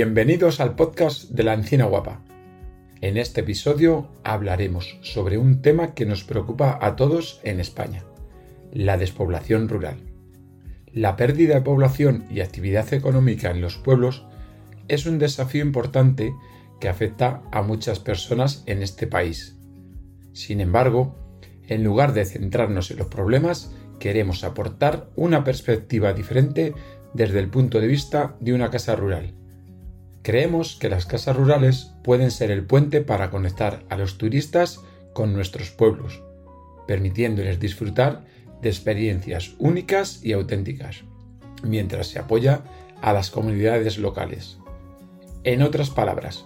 [0.00, 2.20] Bienvenidos al podcast de la Encina Guapa.
[3.00, 8.04] En este episodio hablaremos sobre un tema que nos preocupa a todos en España,
[8.72, 9.96] la despoblación rural.
[10.92, 14.24] La pérdida de población y actividad económica en los pueblos
[14.86, 16.32] es un desafío importante
[16.78, 19.58] que afecta a muchas personas en este país.
[20.32, 21.16] Sin embargo,
[21.66, 26.72] en lugar de centrarnos en los problemas, queremos aportar una perspectiva diferente
[27.14, 29.34] desde el punto de vista de una casa rural
[30.28, 34.82] Creemos que las casas rurales pueden ser el puente para conectar a los turistas
[35.14, 36.22] con nuestros pueblos,
[36.86, 38.26] permitiéndoles disfrutar
[38.60, 41.04] de experiencias únicas y auténticas,
[41.62, 42.62] mientras se apoya
[43.00, 44.58] a las comunidades locales.
[45.44, 46.44] En otras palabras,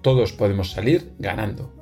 [0.00, 1.72] todos podemos salir ganando.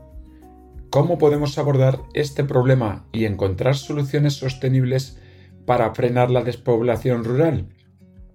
[0.91, 5.19] ¿Cómo podemos abordar este problema y encontrar soluciones sostenibles
[5.65, 7.71] para frenar la despoblación rural?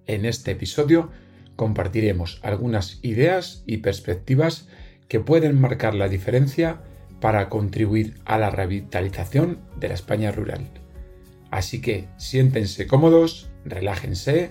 [0.06, 1.12] En este episodio
[1.56, 4.68] compartiremos algunas ideas y perspectivas
[5.08, 6.82] que pueden marcar la diferencia
[7.20, 10.68] para contribuir a la revitalización de la España rural.
[11.50, 14.50] Así que siéntense cómodos, relájense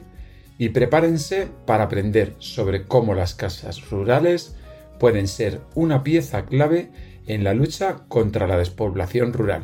[0.58, 4.56] y prepárense para aprender sobre cómo las casas rurales
[5.00, 6.92] pueden ser una pieza clave
[7.28, 9.64] en la lucha contra la despoblación rural.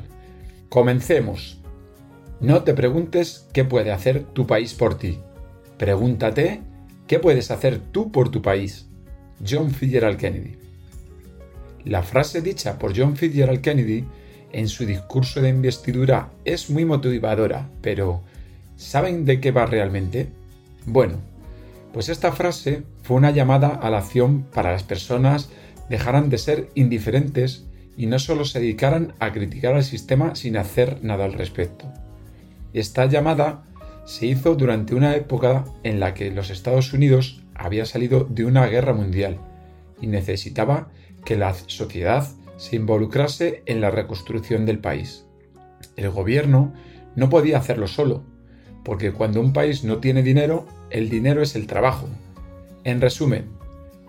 [0.69, 1.59] Comencemos.
[2.39, 5.19] No te preguntes qué puede hacer tu país por ti.
[5.77, 6.61] Pregúntate
[7.11, 8.85] ¿Qué puedes hacer tú por tu país?
[9.45, 10.55] John Fitzgerald Kennedy.
[11.83, 14.05] La frase dicha por John Fitzgerald Kennedy
[14.53, 18.21] en su discurso de investidura es muy motivadora, pero
[18.77, 20.29] ¿saben de qué va realmente?
[20.85, 21.17] Bueno,
[21.91, 25.49] pues esta frase fue una llamada a la acción para las personas
[25.89, 27.65] dejaran de ser indiferentes
[27.97, 31.91] y no solo se dedicaran a criticar al sistema sin hacer nada al respecto.
[32.71, 33.65] Esta llamada
[34.05, 38.65] se hizo durante una época en la que los Estados Unidos había salido de una
[38.67, 39.37] guerra mundial
[40.01, 40.89] y necesitaba
[41.25, 45.25] que la sociedad se involucrase en la reconstrucción del país.
[45.95, 46.73] El gobierno
[47.15, 48.23] no podía hacerlo solo,
[48.83, 52.07] porque cuando un país no tiene dinero, el dinero es el trabajo.
[52.83, 53.45] En resumen,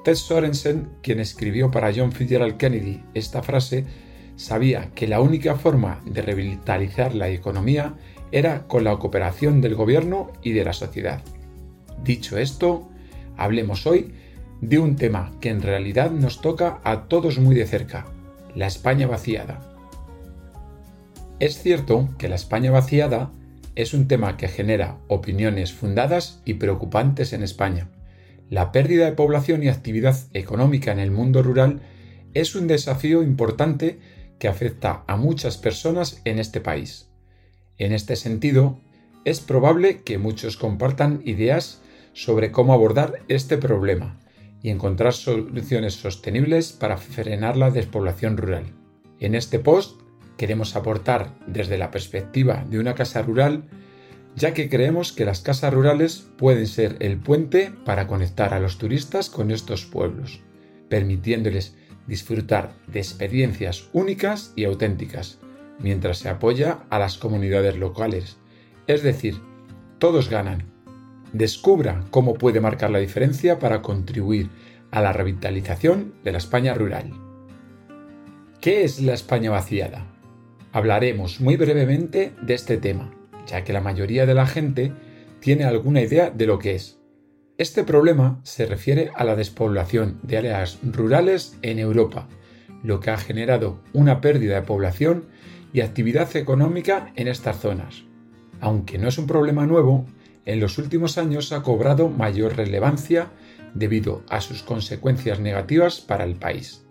[0.05, 3.85] Ted Sorensen, quien escribió para John Fitzgerald Kennedy esta frase,
[4.43, 7.95] sabía que la única forma de revitalizar la economía
[8.33, 11.23] era con la cooperación del gobierno y de la sociedad.
[12.03, 12.89] Dicho esto,
[13.37, 14.13] hablemos hoy
[14.61, 18.07] de un tema que en realidad nos toca a todos muy de cerca,
[18.55, 19.61] la España vaciada.
[21.41, 23.31] Es cierto que la España vaciada
[23.75, 27.89] es un tema que genera opiniones fundadas y preocupantes en España.
[28.51, 31.81] La pérdida de población y actividad económica en el mundo rural
[32.35, 33.99] es un desafío importante
[34.43, 37.09] que afecta a muchas personas en este país.
[37.79, 38.81] En este sentido,
[39.25, 41.81] es probable que muchos compartan ideas
[42.13, 44.19] sobre cómo abordar este problema
[44.61, 48.65] y encontrar soluciones sostenibles para frenar la despoblación rural.
[49.21, 50.01] En este post
[50.37, 53.69] queremos aportar desde la perspectiva de una casa rural,
[54.35, 58.79] ya que creemos que las casas rurales pueden ser el puente para conectar a los
[58.79, 60.41] turistas con estos pueblos,
[60.89, 61.77] permitiéndoles
[62.07, 65.39] disfrutar de experiencias únicas y auténticas,
[65.79, 68.37] mientras se apoya a las comunidades locales.
[68.87, 69.37] Es decir,
[69.99, 70.65] todos ganan.
[71.33, 74.51] Descubra cómo puede marcar la diferencia para contribuir
[74.91, 77.13] a la revitalización de la España rural.
[78.61, 80.07] ¿Qué es la España vaciada?
[80.73, 83.13] Hablaremos muy brevemente de este tema,
[83.47, 84.93] ya que la mayoría de la gente
[85.41, 87.02] tiene alguna idea de lo que es.
[87.63, 92.27] Este problema se refiere a la despoblación de áreas rurales en Europa,
[92.83, 95.27] lo que ha generado una pérdida de población
[95.73, 98.03] y actividad económica en estas zonas.
[98.61, 100.07] Aunque no es un problema nuevo,
[100.45, 103.29] en los últimos años ha cobrado mayor relevancia
[103.75, 106.83] debido a sus consecuencias negativas para el país.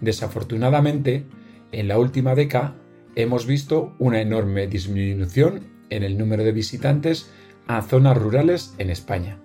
[0.00, 1.26] Desafortunadamente,
[1.72, 2.76] en la última década
[3.16, 7.28] hemos visto una enorme disminución en el número de visitantes
[7.66, 9.40] a zonas rurales en España,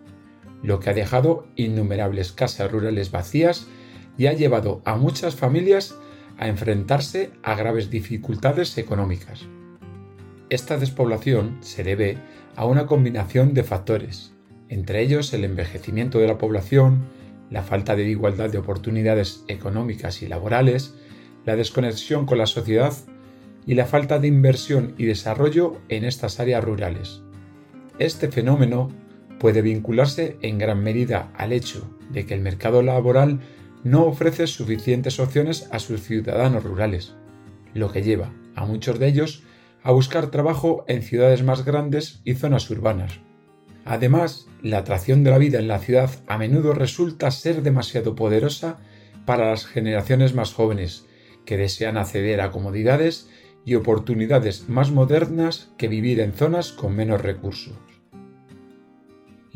[0.66, 3.68] lo que ha dejado innumerables casas rurales vacías
[4.18, 5.96] y ha llevado a muchas familias
[6.38, 9.46] a enfrentarse a graves dificultades económicas.
[10.50, 12.18] Esta despoblación se debe
[12.56, 14.34] a una combinación de factores,
[14.70, 17.06] entre ellos el envejecimiento de la población,
[17.50, 20.96] la falta de igualdad de oportunidades económicas y laborales,
[21.46, 22.94] la desconexión con la sociedad
[23.66, 27.22] y la falta de inversión y desarrollo en estas áreas rurales.
[28.00, 28.90] Este fenómeno
[29.40, 33.42] puede vincularse en gran medida al hecho de que el mercado laboral
[33.84, 37.14] no ofrece suficientes opciones a sus ciudadanos rurales,
[37.74, 39.44] lo que lleva a muchos de ellos
[39.84, 43.20] a buscar trabajo en ciudades más grandes y zonas urbanas.
[43.86, 48.80] Además, la atracción de la vida en la ciudad a menudo resulta ser demasiado poderosa
[49.26, 51.06] para las generaciones más jóvenes,
[51.46, 53.30] que desean acceder a comodidades
[53.64, 57.76] y oportunidades más modernas que vivir en zonas con menos recursos.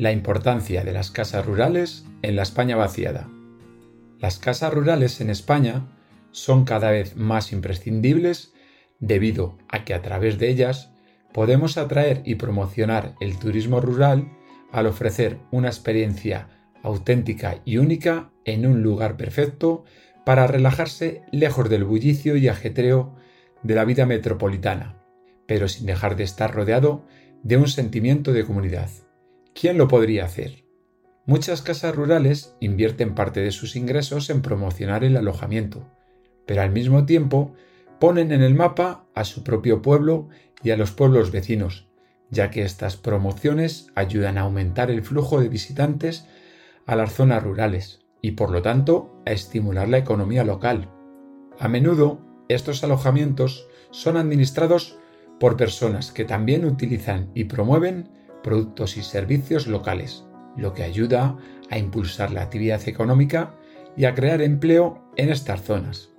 [0.00, 3.28] La importancia de las casas rurales en la España vaciada.
[4.18, 5.88] Las casas rurales en España
[6.30, 8.54] son cada vez más imprescindibles
[8.98, 10.90] debido a que a través de ellas
[11.34, 14.32] podemos atraer y promocionar el turismo rural
[14.72, 16.48] al ofrecer una experiencia
[16.82, 19.84] auténtica y única en un lugar perfecto
[20.24, 23.16] para relajarse lejos del bullicio y ajetreo
[23.62, 24.96] de la vida metropolitana,
[25.46, 27.04] pero sin dejar de estar rodeado
[27.42, 28.88] de un sentimiento de comunidad.
[29.54, 30.64] ¿Quién lo podría hacer?
[31.26, 35.86] Muchas casas rurales invierten parte de sus ingresos en promocionar el alojamiento,
[36.46, 37.54] pero al mismo tiempo
[37.98, 40.28] ponen en el mapa a su propio pueblo
[40.62, 41.88] y a los pueblos vecinos,
[42.30, 46.26] ya que estas promociones ayudan a aumentar el flujo de visitantes
[46.86, 50.90] a las zonas rurales y por lo tanto a estimular la economía local.
[51.58, 54.96] A menudo estos alojamientos son administrados
[55.38, 58.08] por personas que también utilizan y promueven
[58.42, 60.24] productos y servicios locales,
[60.56, 61.36] lo que ayuda
[61.70, 63.54] a impulsar la actividad económica
[63.96, 66.10] y a crear empleo en estas zonas.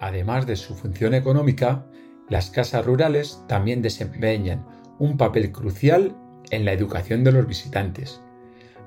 [0.00, 1.86] Además de su función económica,
[2.28, 4.66] las casas rurales también desempeñan
[4.98, 6.16] un papel crucial
[6.50, 8.20] en la educación de los visitantes.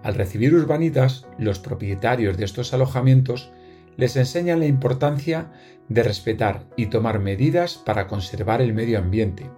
[0.03, 3.51] Al recibir urbanitas, los propietarios de estos alojamientos
[3.97, 5.51] les enseñan la importancia
[5.89, 9.49] de respetar y tomar medidas para conservar el medio ambiente,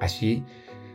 [0.00, 0.44] así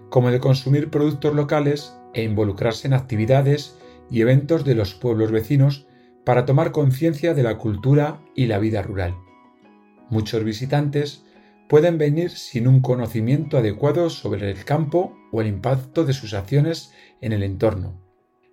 [0.09, 3.77] como de consumir productos locales e involucrarse en actividades
[4.09, 5.88] y eventos de los pueblos vecinos
[6.25, 9.15] para tomar conciencia de la cultura y la vida rural.
[10.09, 11.24] Muchos visitantes
[11.69, 16.94] pueden venir sin un conocimiento adecuado sobre el campo o el impacto de sus acciones
[17.21, 18.01] en el entorno.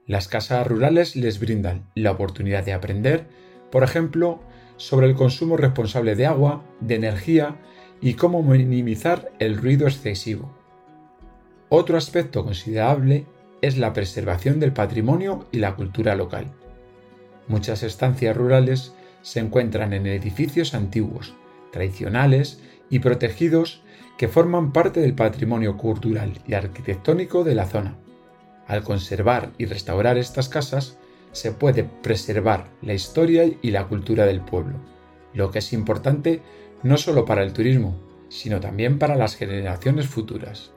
[0.07, 3.29] Las casas rurales les brindan la oportunidad de aprender
[3.75, 4.39] por ejemplo,
[4.77, 7.57] sobre el consumo responsable de agua, de energía
[8.01, 10.57] y cómo minimizar el ruido excesivo.
[11.69, 13.27] Otro aspecto considerable
[13.63, 16.53] es la preservación del patrimonio y la cultura local.
[17.49, 21.35] Muchas estancias rurales se encuentran en edificios antiguos,
[21.73, 23.83] tradicionales y protegidos
[24.19, 27.97] que forman parte del patrimonio cultural y arquitectónico de la zona.
[28.67, 30.99] Al conservar y restaurar estas casas,
[31.33, 34.77] se puede preservar la historia y la cultura del pueblo,
[35.33, 36.43] lo que es importante
[36.83, 40.71] no solo para el turismo, sino también para las generaciones futuras.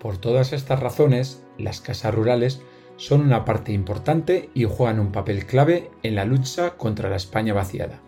[0.00, 2.60] Por todas estas razones, las casas rurales
[2.96, 7.54] son una parte importante y juegan un papel clave en la lucha contra la España
[7.54, 8.00] vaciada.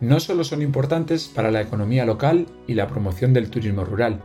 [0.00, 4.20] No solo son importantes para la economía local y la promoción del turismo rural,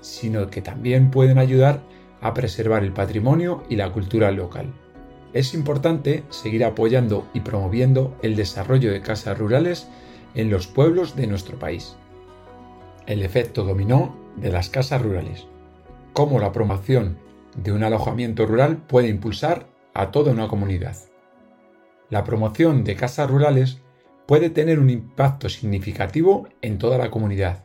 [0.00, 1.82] sino que también pueden ayudar
[2.20, 4.72] a preservar el patrimonio y la cultura local
[5.32, 9.88] es importante seguir apoyando y promoviendo el desarrollo de casas rurales
[10.34, 11.96] en los pueblos de nuestro país.
[13.06, 15.46] El efecto dominó de las casas rurales.
[16.12, 17.18] Cómo la promoción
[17.56, 20.96] de un alojamiento rural puede impulsar a toda una comunidad.
[22.08, 23.80] La promoción de casas rurales
[24.26, 27.64] puede tener un impacto significativo en toda la comunidad.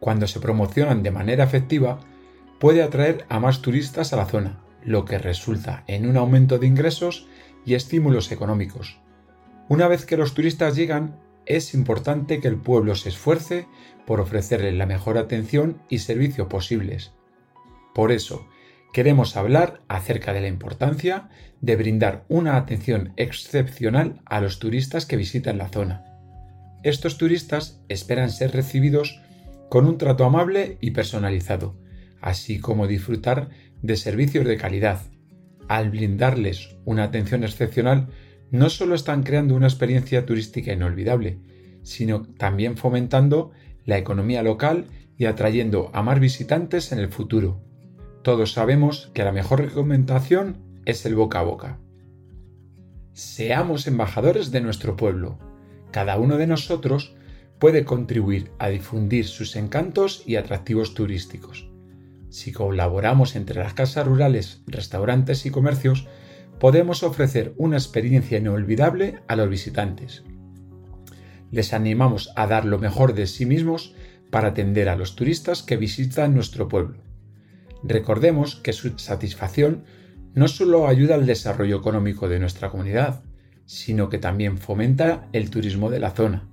[0.00, 2.00] Cuando se promocionan de manera efectiva,
[2.58, 6.66] puede atraer a más turistas a la zona, lo que resulta en un aumento de
[6.66, 7.26] ingresos
[7.64, 9.00] y estímulos económicos.
[9.68, 13.66] Una vez que los turistas llegan, es importante que el pueblo se esfuerce
[14.06, 17.12] por ofrecerles la mejor atención y servicio posibles.
[17.98, 18.46] Por eso,
[18.92, 25.16] queremos hablar acerca de la importancia de brindar una atención excepcional a los turistas que
[25.16, 26.04] visitan la zona.
[26.84, 29.20] Estos turistas esperan ser recibidos
[29.68, 31.74] con un trato amable y personalizado,
[32.20, 33.48] así como disfrutar
[33.82, 35.00] de servicios de calidad.
[35.66, 38.10] Al brindarles una atención excepcional,
[38.52, 41.40] no solo están creando una experiencia turística inolvidable,
[41.82, 43.50] sino también fomentando
[43.86, 44.86] la economía local
[45.16, 47.67] y atrayendo a más visitantes en el futuro.
[48.22, 51.78] Todos sabemos que la mejor recomendación es el boca a boca.
[53.12, 55.38] Seamos embajadores de nuestro pueblo.
[55.90, 57.14] Cada uno de nosotros
[57.58, 61.68] puede contribuir a difundir sus encantos y atractivos turísticos.
[62.30, 66.06] Si colaboramos entre las casas rurales, restaurantes y comercios,
[66.60, 70.24] podemos ofrecer una experiencia inolvidable a los visitantes.
[71.50, 73.94] Les animamos a dar lo mejor de sí mismos
[74.30, 77.07] para atender a los turistas que visitan nuestro pueblo.
[77.82, 79.84] Recordemos que su satisfacción
[80.34, 83.22] no solo ayuda al desarrollo económico de nuestra comunidad,
[83.66, 86.48] sino que también fomenta el turismo de la zona.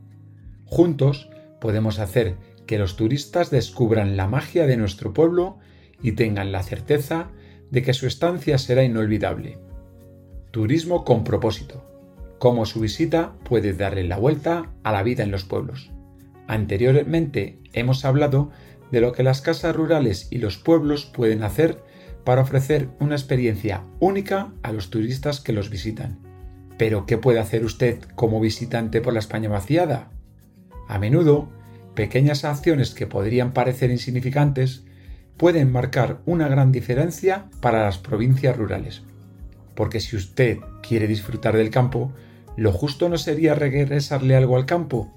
[0.66, 1.30] Juntos
[1.62, 5.58] podemos hacer que los turistas descubran la magia de nuestro pueblo
[6.02, 7.32] y tengan la certeza
[7.72, 9.58] de que su estancia será inolvidable.
[10.52, 11.84] Turismo con propósito.
[12.40, 15.92] Cómo su visita puede darle la vuelta a la vida en los pueblos.
[16.48, 18.52] Anteriormente hemos hablado
[18.92, 21.84] de lo que las casas rurales y los pueblos pueden hacer
[22.24, 26.20] para ofrecer una experiencia única a los turistas que los visitan.
[26.78, 30.10] Pero ¿qué puede hacer usted como visitante por la España vaciada?
[30.88, 31.50] A menudo,
[31.94, 34.84] pequeñas acciones que podrían parecer insignificantes
[35.38, 39.04] pueden marcar una gran diferencia para las provincias rurales.
[39.76, 42.14] Porque si usted quiere disfrutar del campo,
[42.56, 45.12] lo justo no sería regresarle algo al campo.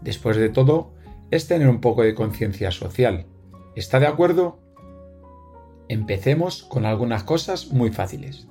[0.00, 0.94] Después de todo,
[1.30, 3.26] es tener un poco de conciencia social.
[3.76, 4.58] ¿Está de acuerdo?
[5.88, 8.46] Empecemos con algunas cosas muy fáciles.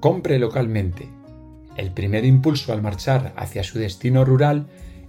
[0.00, 1.08] Compre localmente.
[1.76, 4.66] El primer impulso al marchar hacia su destino rural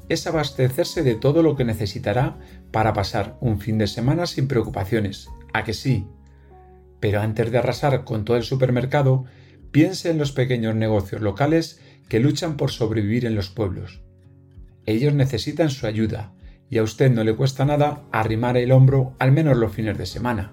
[0.07, 2.37] es abastecerse de todo lo que necesitará
[2.71, 5.27] para pasar un fin de semana sin preocupaciones.
[5.53, 6.07] ¿A que sí?
[6.99, 9.25] Pero antes de arrasar con todo el supermercado,
[9.71, 14.01] piense en los pequeños negocios locales que luchan por sobrevivir en los pueblos.
[14.85, 16.35] Ellos necesitan su ayuda
[16.75, 20.05] y a usted no le cuesta nada arrimar el hombro al menos los fines de
[20.05, 20.51] semana.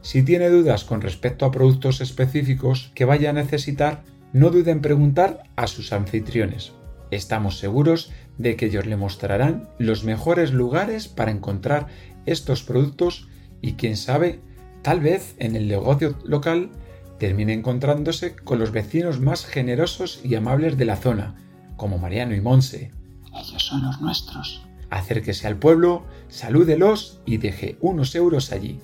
[0.00, 4.80] Si tiene dudas con respecto a productos específicos que vaya a necesitar, no dude en
[4.80, 6.72] preguntar a sus anfitriones.
[7.10, 11.88] Estamos seguros de que ellos le mostrarán los mejores lugares para encontrar
[12.24, 13.28] estos productos
[13.60, 14.40] y quién sabe,
[14.80, 16.70] tal vez en el negocio local
[17.18, 21.34] termine encontrándose con los vecinos más generosos y amables de la zona,
[21.76, 22.92] como Mariano y Monse.
[23.34, 24.62] Ellos son los nuestros.
[24.94, 28.78] Acérquese al pueblo, salúdelos y deje unos euros allí.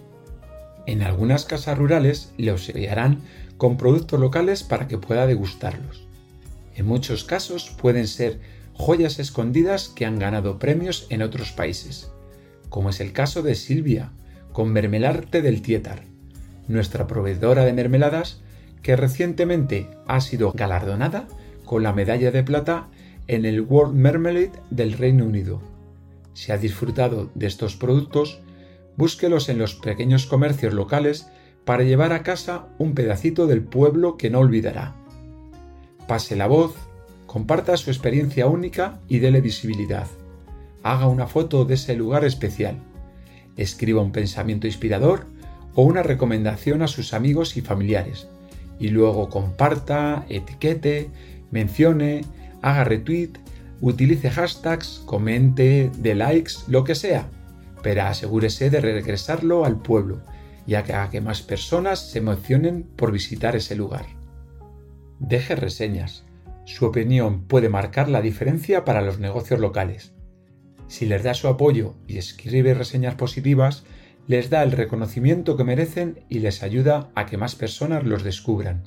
[0.84, 3.20] En algunas casas rurales le auxiliarán
[3.58, 6.08] con productos locales para que pueda degustarlos.
[6.74, 8.40] En muchos casos pueden ser
[8.74, 12.10] joyas escondidas que han ganado premios en otros países,
[12.70, 14.10] como es el caso de Silvia,
[14.52, 16.02] con mermelarte del Tietar,
[16.66, 18.40] nuestra proveedora de mermeladas
[18.82, 21.28] que recientemente ha sido galardonada
[21.64, 22.88] con la medalla de plata
[23.28, 25.69] en el World Marmalade del Reino Unido.
[26.40, 28.40] Si ha disfrutado de estos productos,
[28.96, 31.28] búsquelos en los pequeños comercios locales
[31.66, 34.94] para llevar a casa un pedacito del pueblo que no olvidará.
[36.08, 36.74] Pase la voz,
[37.26, 40.06] comparta su experiencia única y dele visibilidad.
[40.82, 42.78] Haga una foto de ese lugar especial.
[43.58, 45.26] Escriba un pensamiento inspirador
[45.74, 48.28] o una recomendación a sus amigos y familiares.
[48.78, 51.10] Y luego comparta, etiquete,
[51.50, 52.24] mencione,
[52.62, 53.32] haga retweet,
[53.80, 57.28] utilice hashtags, comente, de likes, lo que sea.
[57.82, 60.22] Pero asegúrese de regresarlo al pueblo,
[60.66, 64.06] ya que haga que más personas se emocionen por visitar ese lugar.
[65.18, 66.24] Deje reseñas.
[66.64, 70.12] Su opinión puede marcar la diferencia para los negocios locales.
[70.88, 73.84] Si les da su apoyo y escribe reseñas positivas,
[74.26, 78.84] les da el reconocimiento que merecen y les ayuda a que más personas los descubran.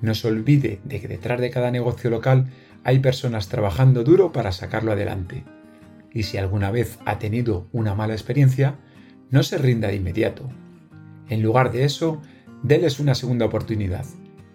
[0.00, 2.50] No se olvide de que detrás de cada negocio local
[2.84, 5.44] hay personas trabajando duro para sacarlo adelante.
[6.12, 8.76] Y si alguna vez ha tenido una mala experiencia,
[9.30, 10.48] no se rinda de inmediato.
[11.28, 12.20] En lugar de eso,
[12.62, 14.04] déles una segunda oportunidad.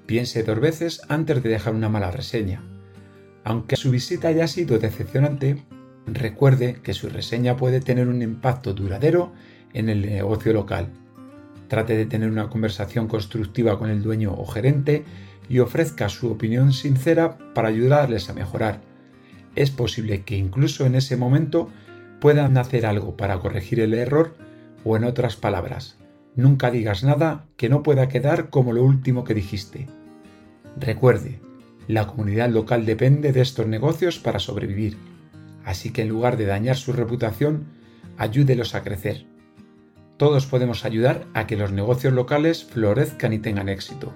[0.05, 2.63] Piense dos veces antes de dejar una mala reseña.
[3.43, 5.63] Aunque su visita haya sido decepcionante,
[6.05, 9.33] recuerde que su reseña puede tener un impacto duradero
[9.73, 10.89] en el negocio local.
[11.67, 15.03] Trate de tener una conversación constructiva con el dueño o gerente
[15.49, 18.81] y ofrezca su opinión sincera para ayudarles a mejorar.
[19.55, 21.69] Es posible que incluso en ese momento
[22.19, 24.35] puedan hacer algo para corregir el error
[24.83, 25.97] o en otras palabras,
[26.35, 29.87] nunca digas nada que no pueda quedar como lo último que dijiste.
[30.79, 31.39] Recuerde,
[31.87, 34.97] la comunidad local depende de estos negocios para sobrevivir,
[35.65, 37.65] así que en lugar de dañar su reputación,
[38.17, 39.25] ayúdelos a crecer.
[40.17, 44.13] Todos podemos ayudar a que los negocios locales florezcan y tengan éxito.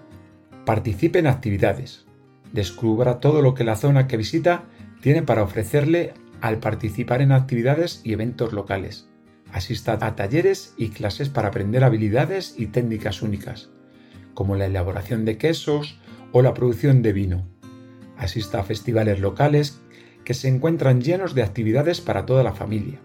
[0.65, 2.05] Participe en actividades.
[2.53, 4.65] Descubra todo lo que la zona que visita
[5.01, 9.07] tiene para ofrecerle al participar en actividades y eventos locales.
[9.51, 13.69] Asista a talleres y clases para aprender habilidades y técnicas únicas,
[14.35, 15.99] como la elaboración de quesos,
[16.31, 17.47] o la producción de vino.
[18.15, 19.81] Asista a festivales locales
[20.23, 22.99] que se encuentran llenos de actividades para toda la familia,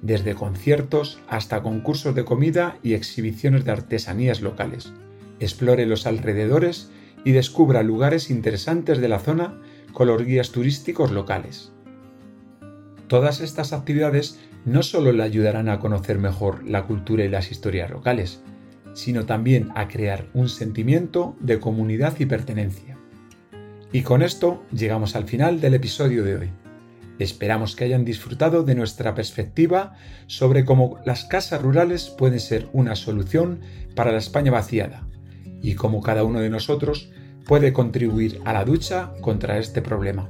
[0.00, 4.92] desde conciertos hasta concursos de comida y exhibiciones de artesanías locales.
[5.40, 6.90] Explore los alrededores
[7.24, 9.60] y descubra lugares interesantes de la zona
[9.92, 11.72] con los guías turísticos locales.
[13.08, 17.90] Todas estas actividades no solo le ayudarán a conocer mejor la cultura y las historias
[17.90, 18.42] locales,
[18.94, 22.98] sino también a crear un sentimiento de comunidad y pertenencia.
[23.92, 26.50] Y con esto llegamos al final del episodio de hoy.
[27.18, 29.94] Esperamos que hayan disfrutado de nuestra perspectiva
[30.26, 33.60] sobre cómo las casas rurales pueden ser una solución
[33.94, 35.07] para la España vaciada
[35.62, 37.10] y cómo cada uno de nosotros
[37.44, 40.28] puede contribuir a la ducha contra este problema.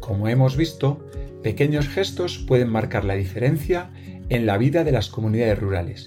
[0.00, 1.06] Como hemos visto,
[1.42, 3.90] pequeños gestos pueden marcar la diferencia
[4.28, 6.06] en la vida de las comunidades rurales,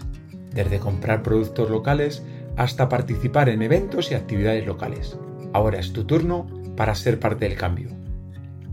[0.54, 2.24] desde comprar productos locales
[2.56, 5.18] hasta participar en eventos y actividades locales.
[5.52, 7.90] Ahora es tu turno para ser parte del cambio.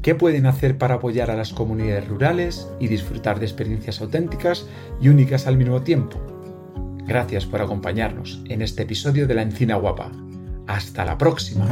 [0.02, 4.66] ¿Qué pueden hacer para apoyar a las comunidades rurales y disfrutar de experiencias auténticas
[5.00, 6.29] y únicas al mismo tiempo?
[7.10, 10.12] Gracias por acompañarnos en este episodio de La Encina Guapa.
[10.68, 11.66] Hasta la próxima.